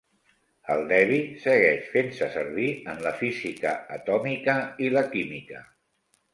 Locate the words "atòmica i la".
4.01-5.07